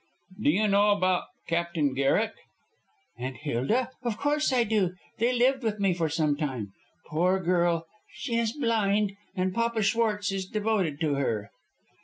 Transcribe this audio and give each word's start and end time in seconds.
"Do 0.41 0.49
you 0.49 0.67
know 0.67 0.89
about 0.89 1.25
Captain 1.47 1.93
Garret?" 1.93 2.33
"And 3.19 3.35
Hilda? 3.37 3.91
Of 4.01 4.17
course 4.17 4.51
I 4.51 4.63
do. 4.63 4.95
They 5.19 5.31
lived 5.31 5.61
with 5.61 5.79
me 5.79 5.93
for 5.93 6.09
some 6.09 6.35
time. 6.35 6.73
Poor 7.05 7.39
girl, 7.39 7.85
she 8.11 8.33
is 8.39 8.51
blind, 8.51 9.11
and 9.35 9.53
Papa 9.53 9.83
Schwartz 9.83 10.31
is 10.31 10.47
devoted 10.47 10.99
to 11.01 11.13
her." 11.17 11.51